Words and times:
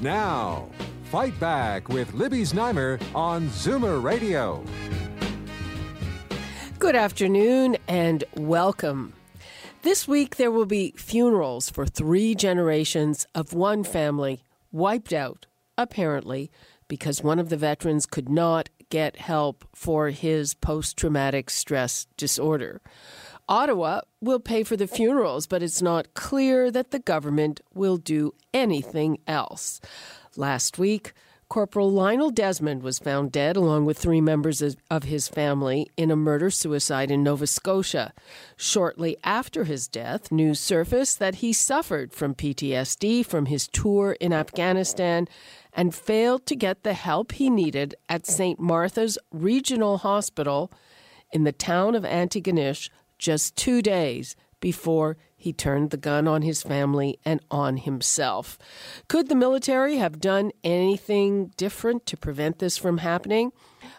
Now, 0.00 0.66
Fight 1.04 1.38
Back 1.38 1.90
with 1.90 2.14
Libby 2.14 2.40
Znaimer 2.40 2.98
on 3.14 3.48
Zoomer 3.48 4.02
Radio. 4.02 4.64
Good 6.78 6.96
afternoon 6.96 7.76
and 7.86 8.24
welcome. 8.34 9.12
This 9.82 10.08
week 10.08 10.36
there 10.36 10.50
will 10.50 10.64
be 10.64 10.94
funerals 10.96 11.68
for 11.68 11.84
three 11.84 12.34
generations 12.34 13.26
of 13.34 13.52
one 13.52 13.84
family 13.84 14.42
wiped 14.72 15.12
out, 15.12 15.44
apparently, 15.76 16.50
because 16.88 17.22
one 17.22 17.38
of 17.38 17.50
the 17.50 17.58
veterans 17.58 18.06
could 18.06 18.30
not 18.30 18.70
get 18.88 19.16
help 19.16 19.66
for 19.74 20.08
his 20.08 20.54
post 20.54 20.96
traumatic 20.96 21.50
stress 21.50 22.06
disorder. 22.16 22.80
Ottawa 23.48 24.02
will 24.20 24.40
pay 24.40 24.62
for 24.62 24.76
the 24.76 24.86
funerals, 24.86 25.46
but 25.46 25.62
it's 25.62 25.82
not 25.82 26.14
clear 26.14 26.70
that 26.70 26.90
the 26.90 26.98
government 26.98 27.60
will 27.74 27.96
do 27.96 28.34
anything 28.54 29.18
else. 29.26 29.80
Last 30.36 30.78
week, 30.78 31.12
Corporal 31.50 31.90
Lionel 31.90 32.30
Desmond 32.30 32.84
was 32.84 33.00
found 33.00 33.32
dead 33.32 33.56
along 33.56 33.84
with 33.84 33.98
three 33.98 34.20
members 34.20 34.62
of 34.88 35.02
his 35.02 35.26
family 35.26 35.90
in 35.96 36.12
a 36.12 36.16
murder 36.16 36.48
suicide 36.48 37.10
in 37.10 37.24
Nova 37.24 37.44
Scotia. 37.48 38.12
Shortly 38.56 39.16
after 39.24 39.64
his 39.64 39.88
death, 39.88 40.30
news 40.30 40.60
surfaced 40.60 41.18
that 41.18 41.36
he 41.36 41.52
suffered 41.52 42.12
from 42.12 42.36
PTSD 42.36 43.26
from 43.26 43.46
his 43.46 43.66
tour 43.66 44.16
in 44.20 44.32
Afghanistan 44.32 45.26
and 45.72 45.92
failed 45.92 46.46
to 46.46 46.54
get 46.54 46.84
the 46.84 46.92
help 46.94 47.32
he 47.32 47.50
needed 47.50 47.96
at 48.08 48.28
St. 48.28 48.60
Martha's 48.60 49.18
Regional 49.32 49.98
Hospital 49.98 50.70
in 51.32 51.42
the 51.42 51.50
town 51.52 51.96
of 51.96 52.04
Antigonish 52.04 52.90
just 53.20 53.54
two 53.54 53.82
days 53.82 54.34
before 54.60 55.16
he 55.36 55.52
turned 55.52 55.90
the 55.90 55.96
gun 55.96 56.28
on 56.28 56.42
his 56.42 56.62
family 56.62 57.18
and 57.24 57.40
on 57.50 57.78
himself. 57.78 58.58
Could 59.08 59.28
the 59.28 59.34
military 59.34 59.96
have 59.96 60.20
done 60.20 60.52
anything 60.62 61.52
different 61.56 62.04
to 62.06 62.16
prevent 62.16 62.58
this 62.58 62.76
from 62.76 62.98
happening? 62.98 63.52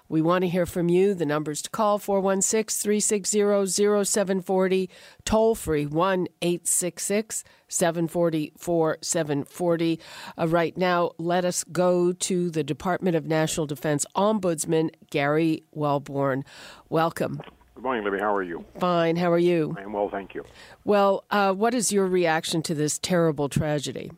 We 0.07 0.21
want 0.21 0.43
to 0.43 0.49
hear 0.49 0.65
from 0.65 0.89
you. 0.89 1.13
The 1.13 1.25
numbers 1.25 1.61
to 1.63 1.69
call 1.69 1.97
416 1.97 2.83
360 2.83 4.03
0740, 4.05 4.89
toll 5.25 5.55
free 5.55 5.85
1 5.85 6.27
866 6.41 7.43
740 7.69 8.53
4740. 8.57 9.99
Uh, 10.37 10.47
right 10.47 10.77
now, 10.77 11.11
let 11.17 11.45
us 11.45 11.63
go 11.63 12.11
to 12.11 12.49
the 12.49 12.63
Department 12.63 13.15
of 13.15 13.25
National 13.25 13.65
Defense 13.65 14.05
Ombudsman, 14.15 14.89
Gary 15.09 15.63
Walbourne. 15.73 16.43
Welcome. 16.89 17.41
Good 17.81 17.85
morning, 17.85 18.03
Libby. 18.03 18.19
How 18.19 18.35
are 18.35 18.43
you? 18.43 18.63
Fine. 18.79 19.15
How 19.15 19.31
are 19.31 19.39
you? 19.39 19.75
I 19.75 19.81
am 19.81 19.93
well, 19.93 20.07
thank 20.07 20.35
you. 20.35 20.45
Well, 20.85 21.23
uh, 21.31 21.51
what 21.51 21.73
is 21.73 21.91
your 21.91 22.05
reaction 22.05 22.61
to 22.61 22.75
this 22.75 22.99
terrible 22.99 23.49
tragedy? 23.49 24.11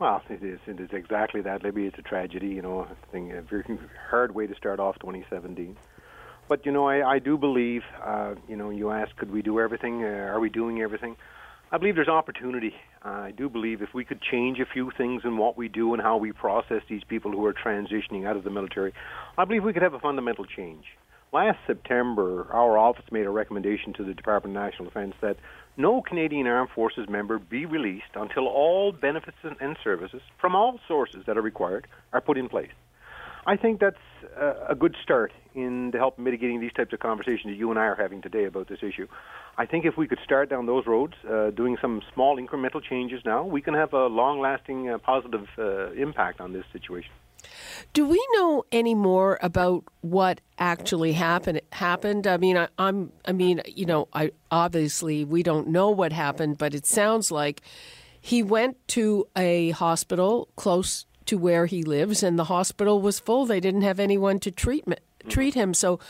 Well, 0.00 0.20
it 0.28 0.42
is. 0.42 0.58
It 0.66 0.80
is 0.80 0.88
exactly 0.90 1.40
that, 1.42 1.62
Libby. 1.62 1.86
It's 1.86 1.96
a 1.96 2.02
tragedy. 2.02 2.48
You 2.48 2.60
know, 2.60 2.88
I 2.90 3.12
think 3.12 3.32
a 3.32 3.42
very 3.42 3.78
hard 4.10 4.34
way 4.34 4.48
to 4.48 4.54
start 4.56 4.80
off 4.80 4.98
2017. 4.98 5.76
But 6.48 6.66
you 6.66 6.72
know, 6.72 6.88
I, 6.88 7.08
I 7.08 7.18
do 7.20 7.38
believe. 7.38 7.82
Uh, 8.04 8.34
you 8.48 8.56
know, 8.56 8.70
you 8.70 8.90
asked, 8.90 9.16
could 9.16 9.30
we 9.30 9.42
do 9.42 9.60
everything? 9.60 10.02
Uh, 10.02 10.08
are 10.08 10.40
we 10.40 10.50
doing 10.50 10.80
everything? 10.80 11.14
I 11.70 11.78
believe 11.78 11.94
there's 11.94 12.08
opportunity. 12.08 12.74
Uh, 13.04 13.10
I 13.10 13.30
do 13.30 13.48
believe 13.48 13.80
if 13.80 13.94
we 13.94 14.04
could 14.04 14.20
change 14.20 14.58
a 14.58 14.66
few 14.66 14.90
things 14.98 15.22
in 15.24 15.36
what 15.36 15.56
we 15.56 15.68
do 15.68 15.92
and 15.92 16.02
how 16.02 16.16
we 16.16 16.32
process 16.32 16.82
these 16.88 17.04
people 17.04 17.30
who 17.30 17.46
are 17.46 17.54
transitioning 17.54 18.26
out 18.26 18.34
of 18.34 18.42
the 18.42 18.50
military, 18.50 18.92
I 19.36 19.44
believe 19.44 19.62
we 19.62 19.72
could 19.72 19.82
have 19.82 19.94
a 19.94 20.00
fundamental 20.00 20.46
change. 20.46 20.84
Last 21.30 21.58
September, 21.66 22.46
our 22.52 22.78
office 22.78 23.04
made 23.10 23.26
a 23.26 23.30
recommendation 23.30 23.92
to 23.94 24.04
the 24.04 24.14
Department 24.14 24.56
of 24.56 24.62
National 24.62 24.86
Defense 24.86 25.14
that 25.20 25.36
no 25.76 26.00
Canadian 26.00 26.46
Armed 26.46 26.70
Forces 26.74 27.06
member 27.06 27.38
be 27.38 27.66
released 27.66 28.14
until 28.14 28.46
all 28.46 28.92
benefits 28.92 29.36
and 29.42 29.76
services 29.84 30.22
from 30.40 30.54
all 30.54 30.80
sources 30.88 31.24
that 31.26 31.36
are 31.36 31.42
required 31.42 31.86
are 32.14 32.22
put 32.22 32.38
in 32.38 32.48
place. 32.48 32.70
I 33.46 33.56
think 33.56 33.78
that's 33.78 33.96
a 34.68 34.74
good 34.74 34.94
start 35.02 35.32
in 35.54 35.90
to 35.92 35.98
help 35.98 36.18
mitigating 36.18 36.60
these 36.60 36.72
types 36.72 36.92
of 36.92 37.00
conversations 37.00 37.52
that 37.52 37.56
you 37.56 37.70
and 37.70 37.78
I 37.78 37.84
are 37.84 37.94
having 37.94 38.22
today 38.22 38.44
about 38.44 38.68
this 38.68 38.80
issue. 38.82 39.06
I 39.56 39.66
think 39.66 39.84
if 39.84 39.96
we 39.96 40.08
could 40.08 40.18
start 40.24 40.48
down 40.48 40.66
those 40.66 40.86
roads, 40.86 41.14
uh, 41.30 41.50
doing 41.50 41.76
some 41.80 42.02
small 42.14 42.38
incremental 42.38 42.82
changes 42.82 43.20
now, 43.24 43.44
we 43.44 43.60
can 43.60 43.74
have 43.74 43.92
a 43.92 44.06
long-lasting 44.06 44.90
uh, 44.90 44.98
positive 44.98 45.46
uh, 45.58 45.92
impact 45.92 46.40
on 46.40 46.52
this 46.52 46.64
situation. 46.72 47.10
Do 47.92 48.06
we 48.06 48.24
know 48.34 48.64
any 48.72 48.94
more 48.94 49.38
about 49.42 49.84
what 50.00 50.40
actually 50.58 51.12
happened? 51.12 51.60
Happened. 51.72 52.26
I 52.26 52.36
mean, 52.36 52.56
I, 52.56 52.68
am 52.78 53.12
I 53.26 53.32
mean, 53.32 53.62
you 53.66 53.86
know, 53.86 54.08
I 54.12 54.32
obviously 54.50 55.24
we 55.24 55.42
don't 55.42 55.68
know 55.68 55.90
what 55.90 56.12
happened, 56.12 56.58
but 56.58 56.74
it 56.74 56.86
sounds 56.86 57.30
like 57.30 57.62
he 58.20 58.42
went 58.42 58.76
to 58.88 59.26
a 59.36 59.70
hospital 59.70 60.48
close 60.56 61.06
to 61.26 61.36
where 61.36 61.66
he 61.66 61.82
lives, 61.82 62.22
and 62.22 62.38
the 62.38 62.44
hospital 62.44 63.00
was 63.00 63.20
full. 63.20 63.46
They 63.46 63.60
didn't 63.60 63.82
have 63.82 64.00
anyone 64.00 64.38
to 64.40 64.50
treat 64.50 64.84
treat 65.28 65.54
him. 65.54 65.74
So, 65.74 66.00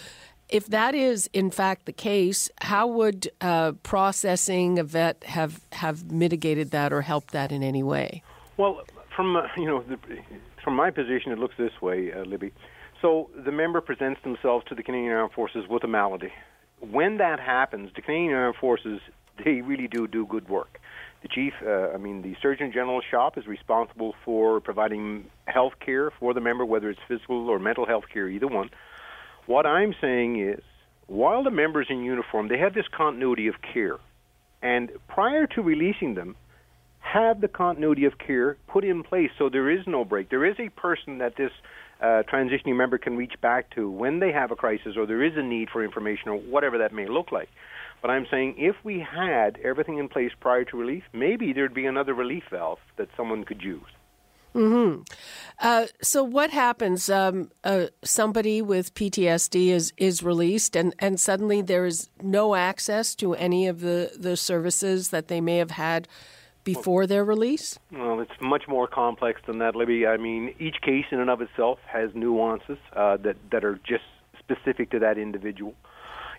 if 0.48 0.66
that 0.68 0.94
is 0.94 1.28
in 1.32 1.50
fact 1.50 1.86
the 1.86 1.92
case, 1.92 2.50
how 2.60 2.86
would 2.86 3.28
uh, 3.40 3.72
processing 3.82 4.78
a 4.78 4.84
vet 4.84 5.22
have 5.24 5.60
have 5.72 6.10
mitigated 6.10 6.70
that 6.70 6.92
or 6.92 7.02
helped 7.02 7.32
that 7.32 7.52
in 7.52 7.62
any 7.62 7.82
way? 7.82 8.22
Well, 8.56 8.82
from 9.14 9.36
uh, 9.36 9.42
you 9.56 9.66
know 9.66 9.82
the 9.82 9.98
from 10.68 10.76
my 10.76 10.90
position, 10.90 11.32
it 11.32 11.38
looks 11.38 11.54
this 11.56 11.72
way, 11.80 12.12
uh, 12.12 12.24
Libby. 12.24 12.52
So 13.00 13.30
the 13.34 13.50
member 13.50 13.80
presents 13.80 14.20
themselves 14.22 14.66
to 14.66 14.74
the 14.74 14.82
Canadian 14.82 15.12
Armed 15.12 15.32
Forces 15.32 15.64
with 15.66 15.82
a 15.82 15.86
malady. 15.86 16.30
When 16.80 17.16
that 17.16 17.40
happens, 17.40 17.90
the 17.96 18.02
Canadian 18.02 18.34
Armed 18.34 18.56
Forces 18.56 19.00
they 19.42 19.62
really 19.62 19.88
do 19.88 20.06
do 20.06 20.26
good 20.26 20.46
work. 20.46 20.78
The 21.22 21.28
chief, 21.28 21.54
uh, 21.64 21.94
I 21.94 21.96
mean, 21.96 22.20
the 22.20 22.36
Surgeon 22.42 22.70
General's 22.70 23.04
shop 23.10 23.38
is 23.38 23.46
responsible 23.46 24.14
for 24.26 24.60
providing 24.60 25.30
health 25.46 25.72
care 25.80 26.10
for 26.10 26.34
the 26.34 26.42
member, 26.42 26.66
whether 26.66 26.90
it's 26.90 27.00
physical 27.08 27.48
or 27.48 27.58
mental 27.58 27.86
health 27.86 28.04
care, 28.12 28.28
either 28.28 28.46
one. 28.46 28.68
What 29.46 29.64
I'm 29.64 29.94
saying 30.02 30.38
is, 30.38 30.60
while 31.06 31.44
the 31.44 31.50
members 31.50 31.86
in 31.88 32.04
uniform, 32.04 32.48
they 32.48 32.58
have 32.58 32.74
this 32.74 32.88
continuity 32.94 33.46
of 33.46 33.54
care, 33.62 33.96
and 34.60 34.90
prior 35.08 35.46
to 35.46 35.62
releasing 35.62 36.12
them, 36.14 36.36
have 37.12 37.40
the 37.40 37.48
continuity 37.48 38.04
of 38.04 38.18
care 38.18 38.56
put 38.66 38.84
in 38.84 39.02
place 39.02 39.30
so 39.38 39.48
there 39.48 39.70
is 39.70 39.86
no 39.86 40.04
break. 40.04 40.30
There 40.30 40.44
is 40.44 40.56
a 40.58 40.68
person 40.70 41.18
that 41.18 41.36
this 41.36 41.52
uh, 42.00 42.22
transitioning 42.32 42.76
member 42.76 42.98
can 42.98 43.16
reach 43.16 43.34
back 43.40 43.74
to 43.74 43.90
when 43.90 44.20
they 44.20 44.32
have 44.32 44.50
a 44.50 44.56
crisis 44.56 44.94
or 44.96 45.06
there 45.06 45.22
is 45.22 45.36
a 45.36 45.42
need 45.42 45.68
for 45.70 45.84
information 45.84 46.28
or 46.28 46.36
whatever 46.36 46.78
that 46.78 46.92
may 46.92 47.08
look 47.08 47.32
like. 47.32 47.48
But 48.00 48.10
I'm 48.10 48.26
saying 48.30 48.54
if 48.58 48.76
we 48.84 49.00
had 49.00 49.58
everything 49.64 49.98
in 49.98 50.08
place 50.08 50.30
prior 50.38 50.64
to 50.64 50.76
relief, 50.76 51.02
maybe 51.12 51.52
there'd 51.52 51.74
be 51.74 51.86
another 51.86 52.14
relief 52.14 52.44
valve 52.50 52.78
that 52.96 53.08
someone 53.16 53.44
could 53.44 53.62
use. 53.62 53.82
Hmm. 54.52 55.02
Uh, 55.60 55.86
so 56.00 56.22
what 56.22 56.50
happens? 56.50 57.10
Um, 57.10 57.50
uh, 57.64 57.86
somebody 58.02 58.62
with 58.62 58.94
PTSD 58.94 59.68
is 59.68 59.92
is 59.96 60.22
released, 60.22 60.74
and, 60.74 60.94
and 60.98 61.20
suddenly 61.20 61.60
there 61.60 61.84
is 61.84 62.08
no 62.22 62.54
access 62.54 63.14
to 63.16 63.34
any 63.34 63.66
of 63.66 63.80
the, 63.80 64.12
the 64.18 64.36
services 64.36 65.10
that 65.10 65.28
they 65.28 65.40
may 65.40 65.58
have 65.58 65.72
had 65.72 66.08
before 66.74 67.06
their 67.06 67.24
release? 67.24 67.78
Well, 67.90 68.20
it's 68.20 68.38
much 68.40 68.64
more 68.68 68.86
complex 68.86 69.40
than 69.46 69.58
that, 69.60 69.74
Libby. 69.74 70.06
I 70.06 70.18
mean, 70.18 70.54
each 70.58 70.76
case 70.82 71.06
in 71.10 71.18
and 71.18 71.30
of 71.30 71.40
itself 71.40 71.78
has 71.86 72.10
nuances 72.14 72.78
uh, 72.94 73.16
that 73.18 73.36
that 73.50 73.64
are 73.64 73.80
just 73.86 74.04
specific 74.38 74.90
to 74.90 74.98
that 74.98 75.16
individual. 75.16 75.74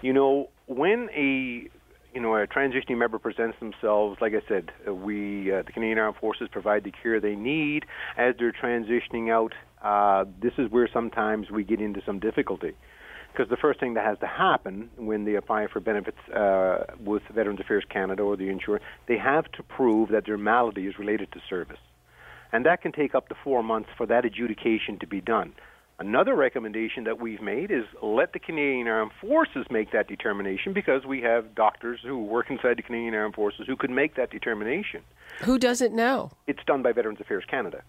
You 0.01 0.13
know, 0.13 0.50
when 0.68 1.09
a 1.15 1.68
you 2.13 2.21
know 2.21 2.36
a 2.36 2.45
transitioning 2.45 2.98
member 2.98 3.18
presents 3.18 3.57
themselves, 3.59 4.19
like 4.21 4.33
I 4.33 4.48
said, 4.48 4.71
we 4.88 5.51
uh, 5.51 5.63
the 5.63 5.71
Canadian 5.71 5.98
Armed 5.98 6.18
Forces 6.18 6.48
provide 6.51 6.83
the 6.83 6.92
care 6.92 7.19
they 7.19 7.36
need 7.36 7.86
as 8.15 8.36
they're 8.38 8.53
transitioning 8.53 9.31
out. 9.31 9.53
Uh, 9.81 10.25
this 10.41 10.53
is 10.57 10.69
where 10.71 10.89
sometimes 10.91 11.49
we 11.49 11.63
get 11.63 11.79
into 11.79 12.01
some 12.05 12.19
difficulty 12.19 12.73
because 13.31 13.49
the 13.49 13.57
first 13.57 13.79
thing 13.79 13.93
that 13.93 14.05
has 14.05 14.17
to 14.19 14.27
happen 14.27 14.89
when 14.97 15.25
they 15.25 15.35
apply 15.35 15.67
for 15.67 15.79
benefits 15.79 16.17
uh, 16.29 16.83
with 16.99 17.23
Veterans 17.33 17.59
Affairs 17.59 17.85
Canada 17.89 18.23
or 18.23 18.35
the 18.35 18.49
insurer, 18.49 18.81
they 19.07 19.17
have 19.17 19.49
to 19.53 19.63
prove 19.63 20.09
that 20.09 20.25
their 20.25 20.37
malady 20.37 20.87
is 20.87 20.97
related 20.99 21.31
to 21.31 21.39
service. 21.49 21.79
And 22.51 22.65
that 22.65 22.81
can 22.81 22.91
take 22.91 23.13
up 23.13 23.29
to 23.29 23.35
four 23.43 23.63
months 23.63 23.89
for 23.95 24.05
that 24.07 24.25
adjudication 24.25 24.99
to 24.99 25.07
be 25.07 25.21
done. 25.21 25.53
Another 25.99 26.33
recommendation 26.33 27.03
that 27.03 27.19
we've 27.19 27.41
made 27.41 27.71
is 27.71 27.83
let 28.01 28.31
the 28.31 28.39
Canadian 28.39 28.87
Armed 28.87 29.11
Forces 29.19 29.65
make 29.69 29.91
that 29.91 30.07
determination 30.07 30.71
because 30.73 31.05
we 31.05 31.21
have 31.21 31.53
doctors 31.55 31.99
who 32.01 32.23
work 32.23 32.49
inside 32.49 32.77
the 32.77 32.81
Canadian 32.81 33.13
Armed 33.13 33.35
Forces 33.35 33.67
who 33.67 33.75
could 33.75 33.89
make 33.89 34.15
that 34.15 34.31
determination. 34.31 35.01
Who 35.41 35.59
does 35.59 35.81
it 35.81 35.91
now? 35.91 36.31
It's 36.47 36.63
done 36.65 36.81
by 36.81 36.93
Veterans 36.93 37.19
Affairs 37.19 37.43
Canada. 37.49 37.83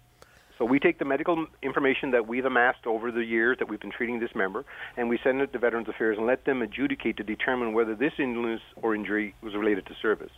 So 0.61 0.65
we 0.65 0.77
take 0.77 0.99
the 0.99 1.05
medical 1.05 1.47
information 1.63 2.11
that 2.11 2.27
we've 2.27 2.45
amassed 2.45 2.85
over 2.85 3.11
the 3.11 3.25
years 3.25 3.57
that 3.57 3.67
we've 3.67 3.79
been 3.79 3.91
treating 3.91 4.19
this 4.19 4.29
member, 4.35 4.63
and 4.95 5.09
we 5.09 5.17
send 5.23 5.41
it 5.41 5.51
to 5.53 5.57
Veterans 5.57 5.89
Affairs 5.89 6.19
and 6.19 6.27
let 6.27 6.45
them 6.45 6.61
adjudicate 6.61 7.17
to 7.17 7.23
determine 7.23 7.73
whether 7.73 7.95
this 7.95 8.11
illness 8.19 8.61
or 8.75 8.93
injury 8.93 9.33
was 9.41 9.55
related 9.55 9.87
to 9.87 9.95
service. 9.99 10.29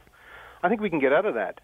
I 0.63 0.69
think 0.69 0.79
we 0.79 0.89
can 0.89 0.99
get 1.01 1.11
out 1.11 1.25
of 1.25 1.33
that. 1.33 1.59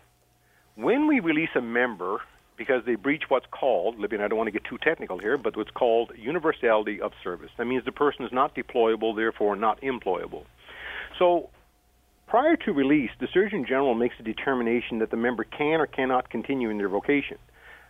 When 0.76 1.08
we 1.08 1.22
release 1.22 1.52
a 1.56 1.62
member 1.62 2.20
because 2.58 2.84
they 2.86 2.96
breach 2.96 3.24
what's 3.30 3.46
called, 3.50 3.98
Libby, 3.98 4.18
and 4.18 4.26
I 4.26 4.28
don't 4.28 4.38
want 4.38 4.50
to 4.50 4.52
get 4.52 4.66
too 4.66 4.78
technical 4.84 5.18
here, 5.18 5.38
but 5.38 5.56
what's 5.56 5.72
called 5.72 6.12
universality 6.18 7.00
of 7.00 7.14
service. 7.24 7.52
That 7.58 7.64
means 7.64 7.86
the 7.86 7.94
person 7.94 8.26
is 8.26 8.32
not 8.34 8.54
deployable, 8.56 9.16
therefore 9.16 9.56
not 9.56 9.80
employable. 9.80 10.44
So 11.18 11.50
prior 12.28 12.58
to 12.58 12.74
release, 12.74 13.12
the 13.22 13.30
Surgeon 13.34 13.64
General 13.66 13.96
makes 13.96 14.16
a 14.20 14.24
determination 14.24 15.00
that 15.00 15.12
the 15.12 15.18
member 15.18 15.46
can 15.46 15.80
or 15.80 15.88
cannot 15.88 16.30
continue 16.30 16.70
in 16.70 16.78
their 16.78 16.90
vocation. 16.90 17.38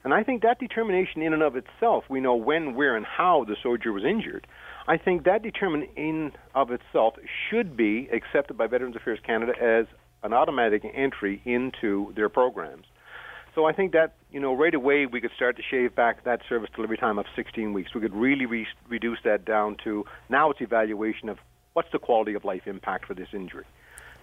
And 0.04 0.14
I 0.14 0.24
think 0.24 0.44
that 0.44 0.60
determination 0.60 1.22
in 1.22 1.34
and 1.34 1.44
of 1.44 1.56
itself, 1.56 2.06
we 2.10 2.22
know 2.22 2.36
when, 2.36 2.76
where, 2.76 2.96
and 2.96 3.06
how 3.06 3.44
the 3.44 3.56
soldier 3.62 3.92
was 3.92 4.04
injured. 4.04 4.48
I 4.88 4.98
think 4.98 5.26
that 5.26 5.44
determination 5.44 5.94
in 5.98 6.32
of 6.56 6.72
itself 6.72 7.16
should 7.50 7.76
be 7.76 8.08
accepted 8.12 8.58
by 8.58 8.68
Veterans 8.68 8.96
Affairs 8.96 9.20
Canada 9.26 9.54
as 9.62 9.86
an 10.24 10.34
automatic 10.34 10.84
entry 10.94 11.42
into 11.46 12.14
their 12.16 12.30
programs. 12.30 12.86
So 13.56 13.66
I 13.66 13.74
think 13.74 13.92
that 13.94 14.16
you 14.32 14.40
know 14.40 14.54
right 14.54 14.74
away 14.74 15.06
we 15.06 15.22
could 15.22 15.32
start 15.36 15.58
to 15.58 15.64
shave 15.70 15.96
back 15.96 16.24
that 16.24 16.42
service 16.48 16.70
delivery 16.76 16.98
time 16.98 17.20
of 17.20 17.26
16 17.36 17.74
weeks. 17.74 17.94
We 17.94 18.02
could 18.02 18.16
really 18.16 18.46
re- 18.46 18.68
reduce 18.88 19.20
that 19.26 19.44
down 19.44 19.78
to 19.84 20.06
now 20.30 20.52
it's 20.52 20.62
evaluation 20.62 21.30
of 21.30 21.40
what's 21.74 21.92
the 21.92 22.00
quality 22.00 22.36
of 22.36 22.46
life 22.46 22.68
impact 22.68 23.06
for 23.06 23.14
this 23.14 23.30
injury. 23.34 23.66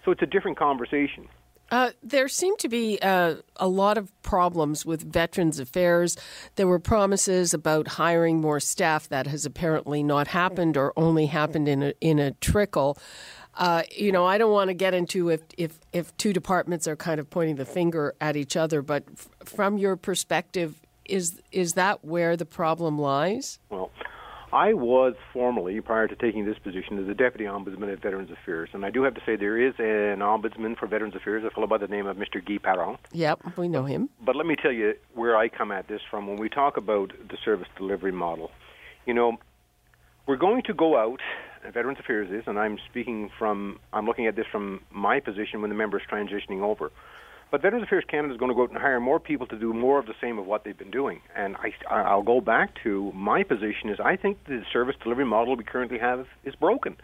So 0.05 0.11
it's 0.11 0.23
a 0.23 0.27
different 0.27 0.57
conversation. 0.57 1.29
Uh, 1.71 1.91
there 2.03 2.29
seem 2.29 2.57
to 2.59 2.69
be 2.69 2.99
uh, 3.03 3.37
a 3.57 3.67
lot 3.69 3.99
of 3.99 4.11
problems 4.23 4.87
with 4.87 5.03
Veterans 5.13 5.59
Affairs. 5.59 6.17
There 6.55 6.67
were 6.67 6.79
promises 6.79 7.53
about 7.53 7.89
hiring 7.89 8.41
more 8.41 8.61
staff. 8.61 9.09
That 9.09 9.27
has 9.27 9.45
apparently 9.45 10.03
not 10.03 10.29
happened 10.29 10.77
or 10.77 10.93
only 10.97 11.27
happened 11.27 11.69
in 11.69 11.83
a, 11.83 11.93
in 12.01 12.19
a 12.19 12.33
trickle. 12.33 12.99
Uh, 13.55 13.83
you 13.91 14.13
know, 14.13 14.27
I 14.27 14.39
don't 14.39 14.53
want 14.53 14.69
to 14.69 14.75
get 14.75 14.95
into 14.95 15.31
if, 15.31 15.41
if, 15.57 15.79
if 15.93 16.17
two 16.19 16.33
departments 16.33 16.87
are 16.87 16.97
kind 16.97 17.19
of 17.19 17.31
pointing 17.31 17.57
the 17.57 17.65
finger 17.65 18.15
at 18.21 18.37
each 18.37 18.57
other, 18.57 18.83
but 18.83 19.05
f- 19.13 19.29
from 19.45 19.79
your 19.79 19.97
perspective, 19.97 20.81
is 21.09 21.41
is 21.53 21.75
that 21.75 22.05
where 22.05 22.37
the 22.37 22.45
problem 22.45 22.99
lies? 22.99 23.61
Well, 23.71 23.91
I 24.53 24.75
was 24.75 25.15
formerly, 25.33 25.81
prior 25.81 26.07
to 26.07 26.15
taking 26.15 26.45
this 26.45 26.59
position, 26.59 26.99
as 26.99 27.07
the 27.07 27.15
Deputy 27.15 27.45
Ombudsman 27.45 27.93
at 27.93 28.01
Veterans 28.01 28.31
Affairs. 28.31 28.71
And 28.73 28.85
I 28.85 28.91
do 28.91 29.03
have 29.03 29.15
to 29.15 29.21
say 29.27 29.37
there 29.37 29.61
is 29.61 29.75
an 29.79 30.21
Ombudsman 30.21 30.79
for 30.79 30.87
Veterans 30.87 31.15
Affairs, 31.15 31.45
a 31.45 31.51
fellow 31.51 31.67
by 31.67 31.79
the 31.79 31.89
name 31.89 32.07
of 32.07 32.17
Mr. 32.17 32.45
Guy 32.45 32.59
Parent. 32.59 32.99
Yep, 33.13 33.57
we 33.57 33.69
know 33.69 33.85
him. 33.85 34.09
But 34.25 34.37
let 34.37 34.47
me 34.47 34.55
tell 34.55 34.73
you 34.73 34.95
where 35.15 35.37
I 35.37 35.49
come 35.49 35.73
at 35.73 35.89
this 35.89 36.01
from 36.11 36.27
when 36.27 36.37
we 36.37 36.49
talk 36.49 36.77
about 36.77 37.13
the 37.29 37.37
service 37.45 37.69
delivery 37.77 38.13
model. 38.13 38.51
You 39.05 39.15
know, 39.15 39.39
we're 40.27 40.37
going 40.37 40.63
to 40.65 40.75
go 40.75 40.97
out 40.97 41.21
Veterans 41.73 41.99
Affairs 41.99 42.31
is, 42.31 42.45
and 42.47 42.59
I'm 42.59 42.79
speaking 42.89 43.31
from, 43.39 43.79
I'm 43.93 44.07
looking 44.07 44.27
at 44.27 44.37
this 44.37 44.47
from 44.51 44.81
my 44.91 45.21
position 45.21 45.61
when 45.61 45.71
the 45.71 45.77
member 45.77 45.99
is 45.99 46.05
transitioning 46.11 46.61
over. 46.61 46.93
But 47.51 47.63
Veterans 47.63 47.85
Affairs 47.85 48.05
Canada 48.09 48.35
is 48.35 48.39
going 48.39 48.51
to 48.51 48.55
go 48.55 48.65
out 48.65 48.71
and 48.71 48.79
hire 48.79 49.01
more 49.01 49.21
people 49.21 49.47
to 49.47 49.59
do 49.59 49.73
more 49.73 49.99
of 49.99 50.07
the 50.07 50.15
same 50.21 50.39
of 50.39 50.47
what 50.47 50.65
they've 50.65 50.77
been 50.77 50.91
doing. 50.91 51.21
And 51.37 51.57
I, 51.57 51.73
I'll 51.89 52.23
go 52.23 52.41
back 52.41 52.71
to 52.83 53.13
my 53.13 53.45
position 53.45 53.89
is 53.89 53.99
I 54.05 54.17
think 54.17 54.45
the 54.47 54.63
service 54.73 54.97
delivery 55.03 55.25
model 55.25 55.57
we 55.57 55.65
currently 55.65 55.99
have 55.99 56.27
is 56.45 56.55
broken. 56.57 56.97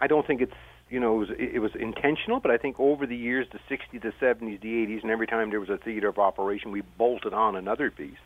I 0.00 0.06
don't 0.06 0.26
think 0.26 0.40
it's 0.40 0.52
you 0.90 1.00
know, 1.00 1.16
it 1.16 1.18
was, 1.18 1.28
it 1.38 1.58
was 1.58 1.70
intentional, 1.78 2.40
but 2.40 2.50
I 2.50 2.56
think 2.56 2.80
over 2.80 3.06
the 3.06 3.16
years, 3.16 3.46
the 3.52 3.58
60s, 3.74 4.00
the 4.00 4.12
70s, 4.24 4.60
the 4.60 4.68
80s, 4.68 5.02
and 5.02 5.10
every 5.10 5.26
time 5.26 5.50
there 5.50 5.60
was 5.60 5.68
a 5.68 5.76
theater 5.76 6.08
of 6.08 6.18
operation, 6.18 6.72
we 6.72 6.82
bolted 6.96 7.34
on 7.34 7.56
another 7.56 7.90
piece. 7.90 8.16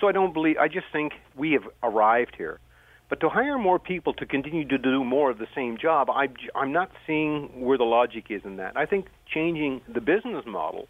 So 0.00 0.06
I 0.06 0.12
don't 0.12 0.32
believe, 0.32 0.58
I 0.58 0.68
just 0.68 0.86
think 0.92 1.14
we 1.36 1.52
have 1.52 1.64
arrived 1.82 2.34
here. 2.36 2.60
But 3.08 3.20
to 3.20 3.28
hire 3.28 3.58
more 3.58 3.78
people 3.78 4.12
to 4.14 4.26
continue 4.26 4.66
to 4.68 4.78
do 4.78 5.02
more 5.02 5.30
of 5.30 5.38
the 5.38 5.46
same 5.54 5.78
job, 5.78 6.10
I, 6.10 6.28
I'm 6.54 6.72
not 6.72 6.90
seeing 7.06 7.60
where 7.60 7.78
the 7.78 7.84
logic 7.84 8.26
is 8.28 8.42
in 8.44 8.56
that. 8.56 8.76
I 8.76 8.84
think 8.84 9.06
changing 9.26 9.80
the 9.88 10.00
business 10.00 10.44
model 10.46 10.88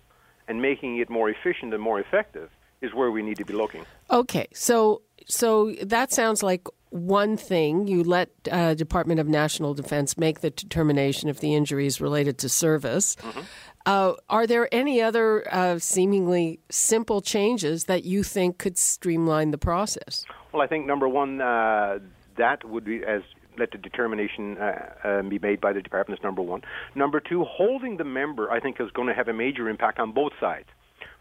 and 0.49 0.61
making 0.61 0.99
it 0.99 1.09
more 1.09 1.31
efficient 1.31 1.73
and 1.73 1.83
more 1.83 2.01
effective 2.01 2.51
is 2.81 2.95
where 2.95 3.11
we 3.11 3.23
need 3.23 3.37
to 3.37 3.45
be 3.45 3.53
looking. 3.53 3.85
Okay, 4.11 4.49
so 4.53 5.03
so 5.27 5.75
that 5.83 6.13
sounds 6.13 6.43
like 6.43 6.67
one 6.91 7.37
thing. 7.37 7.87
You 7.87 8.03
let 8.03 8.31
uh, 8.51 8.75
Department 8.75 9.21
of 9.21 9.29
National 9.29 9.75
Defense 9.75 10.17
make 10.17 10.41
the 10.41 10.51
determination 10.51 11.29
if 11.29 11.41
the 11.41 11.55
injury 11.55 11.87
is 11.87 12.01
related 12.01 12.39
to 12.39 12.49
service. 12.49 13.17
Mm-hmm. 13.17 13.41
Uh, 13.89 14.13
are 14.29 14.47
there 14.47 14.69
any 14.71 15.01
other 15.01 15.43
uh, 15.51 15.79
seemingly 15.79 16.61
simple 16.71 17.23
changes 17.23 17.85
that 17.85 18.05
you 18.05 18.23
think 18.23 18.59
could 18.59 18.77
streamline 18.77 19.51
the 19.51 19.57
process? 19.57 20.27
Well, 20.53 20.61
I 20.61 20.67
think 20.67 20.87
number 20.87 21.09
one, 21.09 21.41
uh, 21.41 21.99
that 22.37 22.69
would 22.69 22.85
be 22.85 23.03
as 23.03 23.23
let 23.57 23.71
the 23.71 23.79
determination 23.79 24.59
uh, 24.59 24.93
uh, 25.03 25.23
be 25.23 25.39
made 25.39 25.63
by 25.63 25.73
the 25.73 25.81
department 25.81 26.21
is 26.21 26.23
number 26.23 26.43
one. 26.43 26.61
Number 26.95 27.19
two, 27.19 27.45
holding 27.45 27.97
the 27.97 28.05
member, 28.05 28.51
I 28.51 28.61
think, 28.61 28.77
is 28.79 28.91
going 28.91 29.09
to 29.09 29.15
have 29.15 29.29
a 29.29 29.33
major 29.33 29.71
impact 29.71 29.99
on 29.99 30.13
both 30.13 30.33
sides. 30.39 30.69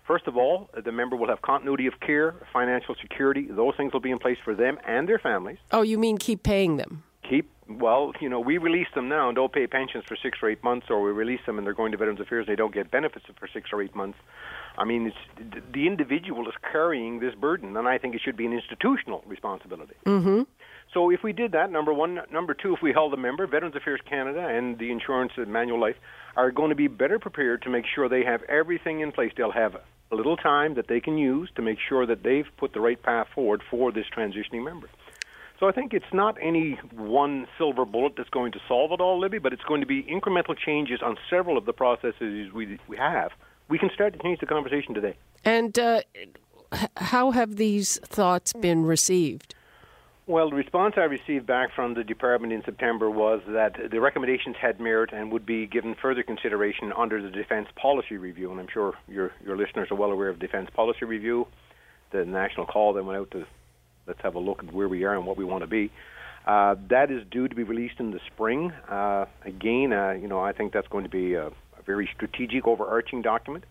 First 0.06 0.28
of 0.28 0.36
all, 0.36 0.70
the 0.84 0.92
member 0.92 1.16
will 1.16 1.30
have 1.30 1.42
continuity 1.42 1.88
of 1.88 1.94
care, 2.02 2.36
financial 2.52 2.96
security. 3.02 3.48
Those 3.50 3.76
things 3.78 3.94
will 3.94 4.02
be 4.02 4.12
in 4.12 4.20
place 4.20 4.38
for 4.44 4.54
them 4.54 4.78
and 4.86 5.08
their 5.08 5.20
families. 5.20 5.58
Oh, 5.72 5.84
you 5.84 5.98
mean 5.98 6.18
keep 6.18 6.44
paying 6.44 6.76
them? 6.76 7.04
Keep 7.30 7.50
well, 7.70 8.14
you 8.20 8.30
know, 8.30 8.40
we 8.40 8.58
release 8.58 8.88
them 8.96 9.10
now 9.10 9.30
and 9.30 9.36
don't 9.36 9.52
pay 9.52 9.68
pensions 9.68 10.04
for 10.08 10.16
six 10.22 10.40
or 10.42 10.50
eight 10.50 10.64
months, 10.64 10.88
or 10.90 11.02
we 11.02 11.12
release 11.12 11.42
them 11.46 11.58
and 11.58 11.66
they're 11.66 11.74
going 11.74 11.92
to 11.92 11.98
Veterans 11.98 12.20
Affairs 12.20 12.46
and 12.48 12.54
they 12.54 12.58
don't 12.58 12.74
get 12.74 12.92
benefits 12.92 13.26
for 13.38 13.48
six 13.54 13.70
or 13.74 13.82
eight 13.82 13.96
months. 13.96 14.18
I 14.78 14.86
mean, 14.86 15.08
it's, 15.08 15.64
the 15.74 15.88
individual 15.88 16.48
is 16.48 16.54
carrying 16.72 17.20
this 17.20 17.34
burden, 17.36 17.76
and 17.76 17.88
I 17.88 17.98
think 17.98 18.16
it 18.16 18.22
should 18.24 18.38
be 18.38 18.46
an 18.46 18.54
institutional 18.54 19.24
responsibility. 19.26 19.96
Mm-hmm. 20.06 20.44
So 20.94 21.10
if 21.10 21.24
we 21.24 21.34
did 21.34 21.52
that, 21.52 21.72
number 21.72 21.94
one, 21.94 22.20
number 22.32 22.54
two, 22.54 22.74
if 22.74 22.82
we 22.82 22.94
held 22.94 23.14
a 23.14 23.18
member, 23.18 23.46
Veterans 23.48 23.76
Affairs 23.76 24.00
Canada 24.08 24.48
and 24.48 24.80
the 24.80 24.92
insurance 24.92 25.34
and 25.36 25.48
Manulife 25.48 25.96
are 26.36 26.52
going 26.52 26.70
to 26.70 26.76
be 26.76 26.88
better 26.88 27.20
prepared 27.20 27.64
to 27.64 27.70
make 27.70 27.86
sure 27.94 28.08
they 28.08 28.24
have 28.24 28.44
everything 28.44 29.02
in 29.02 29.12
place. 29.12 29.32
They'll 29.36 29.52
have 29.52 29.76
a 30.12 30.16
little 30.16 30.38
time 30.38 30.76
that 30.76 30.88
they 30.88 31.02
can 31.02 31.18
use 31.18 31.50
to 31.56 31.62
make 31.62 31.80
sure 31.90 32.06
that 32.06 32.24
they've 32.24 32.48
put 32.58 32.74
the 32.74 32.80
right 32.80 33.02
path 33.02 33.28
forward 33.36 33.62
for 33.70 33.92
this 33.92 34.06
transitioning 34.16 34.64
member. 34.64 34.90
So 35.60 35.68
I 35.68 35.72
think 35.72 35.94
it's 35.94 36.14
not 36.14 36.38
any 36.42 36.74
one 36.92 37.48
silver 37.58 37.84
bullet 37.84 38.14
that's 38.16 38.30
going 38.30 38.52
to 38.52 38.60
solve 38.68 38.92
it 38.92 39.02
all, 39.02 39.20
Libby, 39.20 39.40
but 39.40 39.54
it's 39.54 39.64
going 39.64 39.82
to 39.82 39.88
be 39.88 40.04
incremental 40.04 40.56
changes 40.58 41.02
on 41.04 41.18
several 41.30 41.58
of 41.58 41.66
the 41.66 41.74
processes 41.74 42.54
we, 42.54 42.78
we 42.88 42.98
have. 42.98 43.32
We 43.68 43.80
can 43.80 43.90
start 43.94 44.14
to 44.14 44.20
change 44.20 44.40
the 44.40 44.46
conversation 44.46 44.94
today. 44.94 45.16
And 45.44 45.78
uh, 45.80 46.02
how 46.98 47.32
have 47.32 47.56
these 47.56 47.98
thoughts 48.04 48.54
been 48.54 48.86
received? 48.86 49.56
Well, 50.28 50.50
the 50.50 50.58
response 50.58 50.96
I 50.98 51.06
received 51.06 51.48
back 51.48 51.74
from 51.74 51.94
the 51.94 52.04
department 52.04 52.52
in 52.52 52.62
September 52.64 53.10
was 53.10 53.42
that 53.48 53.78
the 53.90 54.02
recommendations 54.02 54.58
had 54.62 54.80
merit 54.80 55.12
and 55.14 55.32
would 55.32 55.46
be 55.46 55.66
given 55.66 55.96
further 55.96 56.22
consideration 56.22 56.92
under 56.98 57.22
the 57.22 57.30
Defense 57.30 57.70
Policy 57.78 58.18
Review. 58.18 58.52
And 58.52 58.60
I'm 58.60 58.68
sure 58.68 58.94
your 59.08 59.32
your 59.44 59.56
listeners 59.56 59.90
are 59.90 59.96
well 59.96 60.12
aware 60.12 60.28
of 60.28 60.38
Defense 60.38 60.70
Policy 60.76 61.06
Review, 61.06 61.48
the 62.12 62.26
national 62.26 62.66
call 62.66 62.92
that 62.94 63.06
went 63.06 63.18
out 63.18 63.32
to 63.32 63.46
let's 64.08 64.22
have 64.22 64.36
a 64.36 64.40
look 64.40 64.64
at 64.64 64.74
where 64.74 64.88
we 64.88 65.04
are 65.04 65.16
and 65.16 65.26
what 65.26 65.38
we 65.38 65.46
want 65.46 65.64
to 65.64 65.68
be. 65.68 65.92
Uh, 66.46 66.76
that 66.90 67.12
is 67.12 67.24
due 67.30 67.48
to 67.48 67.56
be 67.56 67.64
released 67.64 68.00
in 68.00 68.12
the 68.12 68.20
spring. 68.34 68.72
Uh, 68.90 69.26
again, 69.44 69.92
uh, 69.92 70.12
you 70.12 70.28
know, 70.28 70.40
I 70.40 70.54
think 70.54 70.72
that's 70.72 70.88
going 70.88 71.04
to 71.04 71.10
be 71.10 71.34
a, 71.34 71.48
a, 71.48 71.52
very 71.86 72.10
strategic, 72.16 72.66
overarching 72.66 73.22
document. 73.22 73.66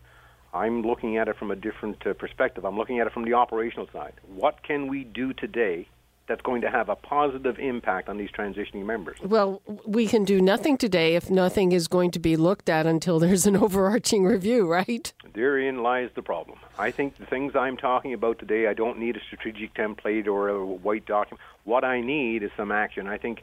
I'm 0.52 0.82
looking 0.82 1.16
at 1.16 1.28
it 1.28 1.36
from 1.38 1.50
a 1.50 1.56
different 1.56 2.06
uh, 2.06 2.12
perspective. 2.12 2.64
I'm 2.66 2.76
looking 2.76 3.00
at 3.00 3.06
it 3.06 3.14
from 3.14 3.24
the 3.24 3.32
operational 3.32 3.88
side. 3.92 4.12
What 4.26 4.62
can 4.62 4.88
we 4.88 5.04
do 5.04 5.32
today 5.32 5.88
that's 6.28 6.42
going 6.42 6.61
to 6.62 6.71
have 6.71 6.88
a 6.88 6.97
positive 6.97 7.59
impact 7.59 8.09
on 8.09 8.16
these 8.16 8.30
transitioning 8.30 8.85
members. 8.85 9.18
Well, 9.23 9.62
we 9.85 10.06
can 10.06 10.25
do 10.25 10.40
nothing 10.40 10.76
today 10.76 11.14
if 11.14 11.30
nothing 11.30 11.73
is 11.73 11.88
going 11.88 12.11
to 12.12 12.18
be 12.18 12.37
looked 12.37 12.68
at 12.68 12.87
until 12.87 13.18
there's 13.18 13.47
an 13.47 13.56
overarching 13.66 14.25
review, 14.25 14.66
right? 14.66 15.12
Therein 15.35 15.83
lies 15.83 16.11
the 16.14 16.23
problem. 16.23 16.59
I 16.78 16.90
think 16.90 17.16
the 17.18 17.26
things 17.26 17.54
I'm 17.54 17.76
talking 17.76 18.12
about 18.12 18.38
today, 18.38 18.66
I 18.66 18.75
don't 18.75 18.99
need 18.99 19.16
a 19.16 19.21
strategic 19.21 19.75
template 19.75 20.26
or 20.26 20.49
a 20.49 20.64
white 20.64 21.06
document. 21.06 21.40
What 21.64 21.85
I 21.85 22.00
need 22.00 22.42
is 22.42 22.50
some 22.56 22.73
action. 22.73 23.06
I 23.06 23.18
think 23.18 23.42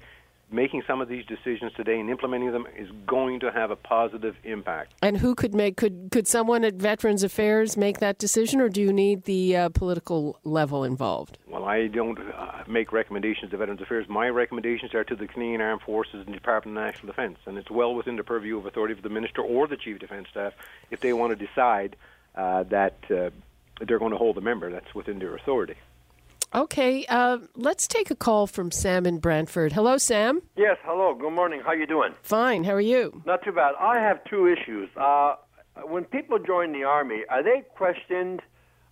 making 0.53 0.83
some 0.85 1.01
of 1.01 1.09
these 1.09 1.25
decisions 1.25 1.73
today 1.73 1.99
and 1.99 2.09
implementing 2.09 2.51
them 2.51 2.67
is 2.77 2.87
going 3.07 3.39
to 3.39 3.51
have 3.51 3.71
a 3.71 3.75
positive 3.75 4.35
impact. 4.43 4.93
And 5.01 5.17
who 5.17 5.35
could 5.35 5.53
make 5.53 5.75
could 5.75 6.09
could 6.11 6.27
someone 6.27 6.63
at 6.63 6.75
Veterans 6.75 7.23
Affairs 7.23 7.75
make 7.75 7.99
that 7.99 8.19
decision, 8.19 8.61
or 8.61 8.69
do 8.69 8.81
you 8.81 8.93
need 8.93 9.23
the 9.23 9.57
uh, 9.57 9.69
political 9.69 10.39
level 10.43 10.83
involved? 10.83 11.37
Well, 11.47 11.65
I 11.65 11.87
don't 11.87 12.19
uh, 12.19 12.63
make 12.67 12.91
recommendations 12.91 13.51
to 13.51 13.57
Veterans 13.57 13.81
Affairs. 13.81 14.07
My 14.07 14.29
recommendations 14.29 14.93
are 14.93 15.03
to 15.03 15.15
the 15.15 15.27
Canadian 15.27 15.61
Armed 15.61 15.81
Forces 15.81 16.23
and 16.25 16.33
Department 16.33 16.77
of 16.77 16.83
National 16.83 17.07
Defence, 17.07 17.39
and 17.45 17.57
it's 17.57 17.71
well 17.71 17.95
within 17.95 18.15
the 18.15 18.23
purview 18.23 18.57
of 18.57 18.65
authority 18.65 18.93
of 18.93 19.01
the 19.01 19.09
Minister 19.09 19.41
or 19.41 19.67
the 19.67 19.77
Chief 19.77 19.99
Defence 19.99 20.27
Staff 20.29 20.53
if 20.91 20.99
they 20.99 21.13
want 21.13 21.37
to 21.37 21.45
decide 21.47 21.95
uh, 22.35 22.63
that 22.63 22.97
uh, 23.09 23.29
they're 23.85 23.99
going 23.99 24.11
to 24.11 24.17
hold 24.17 24.37
a 24.37 24.41
member. 24.41 24.71
That's 24.71 24.93
within 24.93 25.19
their 25.19 25.35
authority. 25.35 25.75
Okay, 26.55 27.03
uh, 27.09 27.39
let's 27.55 27.87
take 27.87 28.11
a 28.11 28.15
call 28.15 28.45
from 28.45 28.69
Sam 28.69 29.07
in 29.07 29.17
Brantford. 29.17 29.73
Hello, 29.73 29.97
Sam. 29.97 30.43
Yes, 30.55 30.77
hello. 30.83 31.15
Good 31.15 31.33
morning. 31.33 31.61
How 31.65 31.71
you 31.73 31.87
doing? 31.87 32.13
Fine. 32.21 32.63
How 32.63 32.73
are 32.73 32.81
you? 32.81 33.23
Not 33.25 33.43
too 33.43 33.51
bad. 33.51 33.73
I 33.79 33.97
have 33.99 34.23
two 34.25 34.45
issues. 34.47 34.87
Uh, 34.95 35.35
when 35.87 36.03
people 36.03 36.37
join 36.37 36.71
the 36.71 36.83
army, 36.83 37.23
are 37.29 37.41
they 37.41 37.63
questioned 37.75 38.43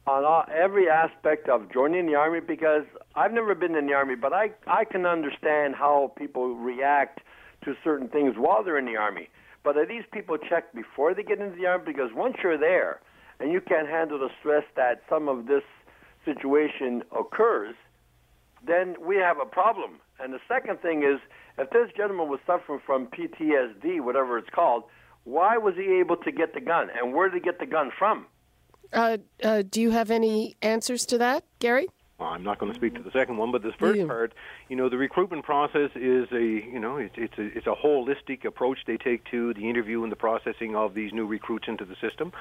on 0.07 0.25
all, 0.25 0.43
every 0.51 0.89
aspect 0.89 1.49
of 1.49 1.71
joining 1.71 2.07
the 2.07 2.15
army 2.15 2.39
because 2.39 2.85
I've 3.15 3.31
never 3.31 3.53
been 3.53 3.75
in 3.75 3.85
the 3.85 3.93
army, 3.93 4.15
but 4.15 4.33
I 4.33 4.49
I 4.65 4.83
can 4.83 5.05
understand 5.05 5.75
how 5.75 6.13
people 6.17 6.55
react 6.55 7.19
to 7.65 7.75
certain 7.83 8.07
things 8.07 8.33
while 8.37 8.63
they're 8.63 8.79
in 8.79 8.85
the 8.85 8.97
army. 8.97 9.29
But 9.63 9.77
are 9.77 9.85
these 9.85 10.03
people 10.11 10.39
checked 10.39 10.73
before 10.73 11.13
they 11.13 11.21
get 11.21 11.39
into 11.39 11.55
the 11.55 11.67
army? 11.67 11.83
Because 11.85 12.09
once 12.15 12.37
you're 12.41 12.57
there 12.57 13.01
and 13.39 13.51
you 13.51 13.61
can't 13.61 13.87
handle 13.87 14.17
the 14.17 14.29
stress 14.39 14.63
that 14.75 15.03
some 15.07 15.29
of 15.29 15.45
this 15.45 15.63
situation 16.25 17.03
occurs, 17.17 17.75
then 18.65 18.95
we 19.05 19.17
have 19.17 19.39
a 19.39 19.45
problem. 19.45 19.99
And 20.19 20.33
the 20.33 20.39
second 20.47 20.81
thing 20.81 21.03
is, 21.03 21.19
if 21.57 21.69
this 21.71 21.89
gentleman 21.95 22.29
was 22.29 22.39
suffering 22.45 22.79
from 22.85 23.07
PTSD, 23.07 24.01
whatever 24.01 24.37
it's 24.37 24.49
called, 24.49 24.83
why 25.23 25.57
was 25.57 25.75
he 25.75 25.99
able 25.99 26.17
to 26.17 26.31
get 26.31 26.53
the 26.53 26.61
gun, 26.61 26.89
and 26.95 27.13
where 27.13 27.29
did 27.29 27.35
he 27.35 27.41
get 27.41 27.59
the 27.59 27.65
gun 27.65 27.91
from? 27.97 28.25
Uh, 28.93 29.17
uh, 29.43 29.63
do 29.69 29.81
you 29.81 29.91
have 29.91 30.11
any 30.11 30.55
answers 30.61 31.05
to 31.07 31.17
that, 31.19 31.43
Gary? 31.59 31.87
Well, 32.21 32.29
I'm 32.29 32.43
not 32.43 32.59
going 32.59 32.71
to 32.71 32.77
speak 32.77 32.93
to 32.95 33.01
the 33.01 33.09
second 33.09 33.37
one, 33.37 33.51
but 33.51 33.63
this 33.63 33.73
first 33.79 34.05
part, 34.07 34.33
you 34.69 34.75
know, 34.75 34.89
the 34.89 34.97
recruitment 34.97 35.43
process 35.43 35.89
is 35.95 36.27
a, 36.31 36.43
you 36.43 36.79
know, 36.79 36.97
it's, 36.97 37.15
it's 37.17 37.35
a 37.39 37.57
it's 37.57 37.65
a 37.65 37.73
holistic 37.73 38.45
approach 38.45 38.77
they 38.85 38.97
take 38.97 39.23
to 39.31 39.55
the 39.55 39.67
interview 39.67 40.03
and 40.03 40.11
the 40.11 40.15
processing 40.15 40.75
of 40.75 40.93
these 40.93 41.13
new 41.13 41.25
recruits 41.25 41.67
into 41.67 41.83
the 41.83 41.95
system. 41.95 42.31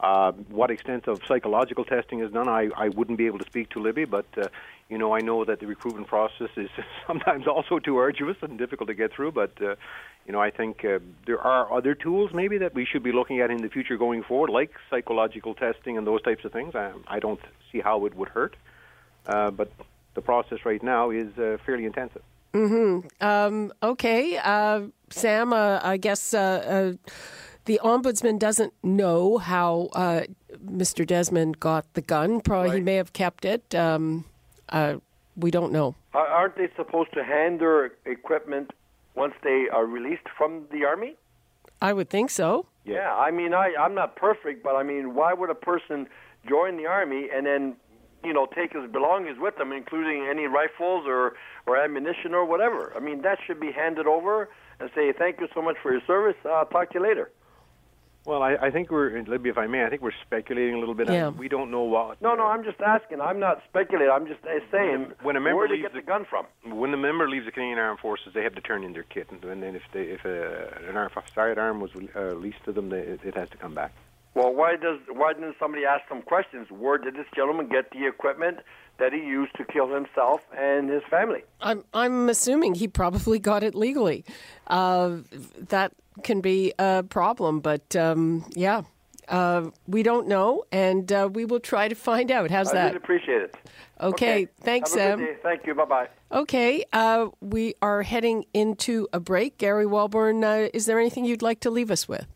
Uh, 0.00 0.32
what 0.50 0.70
extent 0.70 1.08
of 1.08 1.22
psychological 1.26 1.84
testing 1.84 2.20
is 2.20 2.30
done, 2.30 2.48
I, 2.48 2.68
I 2.76 2.88
wouldn't 2.90 3.16
be 3.16 3.26
able 3.26 3.38
to 3.38 3.46
speak 3.46 3.70
to 3.70 3.80
Libby, 3.80 4.04
but 4.04 4.26
uh, 4.36 4.48
you 4.88 4.98
know, 4.98 5.14
I 5.14 5.20
know 5.20 5.44
that 5.44 5.58
the 5.60 5.66
recruitment 5.66 6.06
process 6.06 6.50
is 6.56 6.68
sometimes 7.06 7.46
also 7.46 7.78
too 7.78 7.96
arduous 7.96 8.36
and 8.42 8.58
difficult 8.58 8.88
to 8.88 8.94
get 8.94 9.12
through. 9.12 9.32
But 9.32 9.52
uh, 9.60 9.76
you 10.26 10.32
know, 10.32 10.40
I 10.40 10.50
think 10.50 10.84
uh, 10.84 10.98
there 11.26 11.40
are 11.40 11.72
other 11.72 11.94
tools 11.94 12.32
maybe 12.34 12.58
that 12.58 12.74
we 12.74 12.84
should 12.84 13.02
be 13.02 13.12
looking 13.12 13.40
at 13.40 13.50
in 13.50 13.62
the 13.62 13.68
future 13.68 13.96
going 13.96 14.22
forward, 14.22 14.50
like 14.50 14.72
psychological 14.90 15.54
testing 15.54 15.96
and 15.96 16.06
those 16.06 16.22
types 16.22 16.44
of 16.44 16.52
things. 16.52 16.74
I, 16.74 16.92
I 17.06 17.18
don't 17.18 17.40
see 17.72 17.80
how 17.80 18.04
it 18.06 18.14
would 18.14 18.28
hurt. 18.28 18.56
Uh, 19.26 19.50
but 19.50 19.70
the 20.14 20.20
process 20.20 20.58
right 20.64 20.82
now 20.82 21.10
is 21.10 21.36
uh, 21.38 21.58
fairly 21.64 21.84
intensive. 21.84 22.22
Mm-hmm. 22.52 23.08
Um, 23.20 23.72
okay, 23.82 24.38
uh, 24.38 24.82
Sam. 25.10 25.52
Uh, 25.52 25.80
I 25.82 25.96
guess 25.96 26.32
uh, 26.32 26.94
the 27.66 27.80
ombudsman 27.84 28.38
doesn't 28.38 28.72
know 28.82 29.38
how 29.38 29.88
Mr. 30.64 31.06
Desmond 31.06 31.60
got 31.60 31.92
the 31.94 32.00
gun. 32.00 32.40
Probably 32.40 32.70
right. 32.70 32.76
he 32.76 32.82
may 32.82 32.94
have 32.94 33.12
kept 33.12 33.44
it. 33.44 33.74
Um, 33.74 34.24
we 35.36 35.50
don't 35.50 35.72
know. 35.72 35.94
Aren't 36.14 36.56
they 36.56 36.68
supposed 36.76 37.12
to 37.12 37.22
hand 37.22 37.60
their 37.60 37.92
equipment 38.06 38.72
once 39.14 39.34
they 39.42 39.66
are 39.72 39.84
released 39.84 40.28
from 40.36 40.64
the 40.72 40.84
army? 40.84 41.16
I 41.82 41.92
would 41.92 42.08
think 42.08 42.30
so. 42.30 42.66
Yeah, 42.84 43.14
I 43.14 43.30
mean, 43.30 43.52
I, 43.52 43.74
I'm 43.78 43.94
not 43.94 44.16
perfect, 44.16 44.62
but 44.62 44.76
I 44.76 44.82
mean, 44.82 45.14
why 45.14 45.34
would 45.34 45.50
a 45.50 45.54
person 45.54 46.08
join 46.48 46.76
the 46.76 46.86
army 46.86 47.28
and 47.34 47.44
then 47.44 47.76
you 48.24 48.32
know, 48.32 48.46
take 48.46 48.72
his 48.72 48.90
belongings 48.90 49.38
with 49.38 49.58
him, 49.58 49.72
including 49.72 50.26
any 50.28 50.46
rifles 50.46 51.04
or, 51.06 51.34
or 51.66 51.76
ammunition 51.76 52.34
or 52.34 52.44
whatever. 52.44 52.92
I 52.96 53.00
mean, 53.00 53.22
that 53.22 53.38
should 53.46 53.60
be 53.60 53.70
handed 53.70 54.08
over 54.08 54.48
and 54.80 54.90
say, 54.96 55.12
thank 55.16 55.40
you 55.40 55.46
so 55.54 55.62
much 55.62 55.76
for 55.80 55.92
your 55.92 56.00
service. 56.08 56.34
I'll 56.44 56.66
talk 56.66 56.90
to 56.90 56.98
you 56.98 57.04
later. 57.04 57.30
Well, 58.26 58.42
I, 58.42 58.56
I 58.60 58.70
think 58.72 58.90
we're, 58.90 59.22
Libby, 59.22 59.50
if 59.50 59.56
I 59.56 59.68
may, 59.68 59.84
I 59.84 59.88
think 59.88 60.02
we're 60.02 60.10
speculating 60.26 60.74
a 60.74 60.78
little 60.80 60.96
bit. 60.96 61.08
Yeah. 61.08 61.28
We 61.28 61.48
don't 61.48 61.70
know 61.70 61.84
what. 61.84 62.20
No, 62.20 62.34
no, 62.34 62.46
I'm 62.46 62.64
just 62.64 62.80
asking. 62.80 63.20
I'm 63.20 63.38
not 63.38 63.62
speculating. 63.68 64.10
I'm 64.12 64.26
just 64.26 64.40
saying 64.72 65.12
when 65.22 65.36
a 65.36 65.40
member 65.40 65.56
where 65.56 65.68
leaves 65.68 65.82
get 65.82 65.92
the, 65.92 66.00
the, 66.00 66.06
gun 66.06 66.26
from. 66.28 66.46
When 66.64 66.90
the 66.90 66.96
member 66.96 67.28
leaves 67.28 67.46
the 67.46 67.52
Canadian 67.52 67.78
Armed 67.78 68.00
Forces, 68.00 68.34
they 68.34 68.42
have 68.42 68.56
to 68.56 68.60
turn 68.60 68.82
in 68.82 68.92
their 68.94 69.04
kit, 69.04 69.28
and, 69.30 69.42
and 69.44 69.62
then 69.62 69.76
if 69.76 69.82
they, 69.92 70.02
if 70.02 70.24
a, 70.24 70.76
an 70.88 70.96
arm, 70.96 71.10
sidearm 71.32 71.80
was 71.80 71.92
uh, 72.16 72.32
leased 72.32 72.64
to 72.64 72.72
them, 72.72 72.88
they, 72.88 72.98
it 72.98 73.36
has 73.36 73.48
to 73.50 73.56
come 73.56 73.74
back. 73.74 73.92
Well, 74.34 74.52
why 74.52 74.76
does 74.76 74.98
why 75.08 75.32
didn't 75.32 75.54
somebody 75.58 75.84
ask 75.86 76.02
some 76.08 76.20
questions? 76.20 76.66
Where 76.70 76.98
did 76.98 77.14
this 77.14 77.24
gentleman 77.34 77.68
get 77.68 77.90
the 77.90 78.06
equipment 78.06 78.58
that 78.98 79.12
he 79.12 79.20
used 79.20 79.54
to 79.56 79.64
kill 79.64 79.88
himself 79.88 80.40
and 80.54 80.90
his 80.90 81.02
family? 81.08 81.42
I'm 81.60 81.84
I'm 81.94 82.28
assuming 82.28 82.74
he 82.74 82.86
probably 82.86 83.38
got 83.38 83.62
it 83.62 83.74
legally. 83.74 84.26
Uh, 84.66 85.18
that 85.68 85.92
can 86.22 86.40
be 86.40 86.72
a 86.78 87.02
problem, 87.02 87.60
but 87.60 87.94
um, 87.96 88.44
yeah, 88.54 88.82
uh, 89.28 89.70
we 89.86 90.02
don't 90.02 90.28
know, 90.28 90.64
and 90.70 91.10
uh, 91.12 91.28
we 91.32 91.44
will 91.44 91.60
try 91.60 91.88
to 91.88 91.94
find 91.94 92.30
out. 92.30 92.50
How's 92.50 92.70
I 92.70 92.74
that? 92.74 92.80
I 92.80 92.86
really 92.86 92.96
appreciate 92.96 93.42
it. 93.42 93.56
Okay, 94.00 94.42
okay. 94.42 94.48
thanks, 94.60 94.94
Have 94.94 95.18
Sam. 95.18 95.28
Thank 95.42 95.66
you. 95.66 95.74
Bye 95.74 95.84
bye. 95.84 96.08
Okay, 96.30 96.84
uh, 96.92 97.28
we 97.40 97.74
are 97.80 98.02
heading 98.02 98.44
into 98.52 99.08
a 99.12 99.20
break. 99.20 99.58
Gary 99.58 99.86
Walbourne, 99.86 100.44
uh, 100.44 100.68
is 100.74 100.86
there 100.86 100.98
anything 100.98 101.24
you'd 101.24 101.42
like 101.42 101.60
to 101.60 101.70
leave 101.70 101.90
us 101.90 102.08
with? 102.08 102.26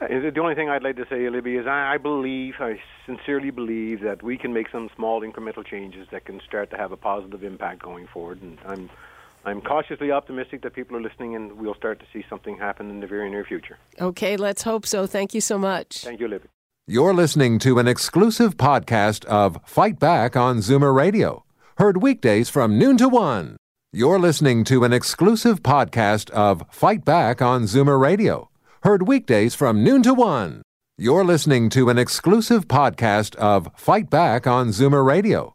Uh, 0.00 0.06
the 0.08 0.40
only 0.40 0.54
thing 0.54 0.70
I'd 0.70 0.82
like 0.82 0.96
to 0.96 1.06
say, 1.10 1.28
Libby, 1.28 1.56
is 1.56 1.66
I, 1.66 1.98
believe, 1.98 2.54
I 2.58 2.80
sincerely 3.04 3.50
believe 3.50 4.00
that 4.00 4.22
we 4.22 4.38
can 4.38 4.52
make 4.54 4.70
some 4.70 4.88
small 4.96 5.20
incremental 5.20 5.64
changes 5.64 6.08
that 6.10 6.24
can 6.24 6.40
start 6.46 6.70
to 6.70 6.78
have 6.78 6.90
a 6.90 6.96
positive 6.96 7.44
impact 7.44 7.82
going 7.82 8.06
forward. 8.06 8.40
And 8.40 8.58
I'm, 8.66 8.90
I'm 9.44 9.60
cautiously 9.60 10.10
optimistic 10.10 10.62
that 10.62 10.74
people 10.74 10.96
are 10.96 11.02
listening 11.02 11.34
and 11.34 11.52
we'll 11.52 11.74
start 11.74 11.98
to 12.00 12.06
see 12.12 12.24
something 12.28 12.58
happen 12.58 12.90
in 12.90 13.00
the 13.00 13.06
very 13.06 13.30
near 13.30 13.44
future. 13.44 13.78
Okay, 14.00 14.36
let's 14.36 14.62
hope 14.62 14.86
so. 14.86 15.06
Thank 15.06 15.34
you 15.34 15.40
so 15.40 15.58
much. 15.58 15.98
Thank 15.98 16.20
you, 16.20 16.28
Libby. 16.28 16.48
You're 16.86 17.14
listening 17.14 17.58
to 17.60 17.78
an 17.78 17.86
exclusive 17.86 18.56
podcast 18.56 19.24
of 19.26 19.58
Fight 19.64 19.98
Back 19.98 20.36
on 20.36 20.58
Zoomer 20.58 20.94
Radio, 20.94 21.44
heard 21.78 22.02
weekdays 22.02 22.48
from 22.48 22.78
noon 22.78 22.96
to 22.98 23.08
one. 23.08 23.56
You're 23.92 24.18
listening 24.18 24.64
to 24.64 24.84
an 24.84 24.92
exclusive 24.92 25.62
podcast 25.62 26.30
of 26.30 26.64
Fight 26.70 27.04
Back 27.04 27.40
on 27.40 27.62
Zoomer 27.64 28.00
Radio 28.00 28.50
heard 28.82 29.06
weekdays 29.06 29.54
from 29.54 29.84
noon 29.84 30.02
to 30.02 30.14
one. 30.14 30.62
You're 30.96 31.24
listening 31.24 31.68
to 31.70 31.88
an 31.90 31.98
exclusive 31.98 32.66
podcast 32.66 33.36
of 33.36 33.70
Fight 33.76 34.08
Back 34.10 34.46
on 34.46 34.68
Zoomer 34.68 35.04
Radio, 35.04 35.54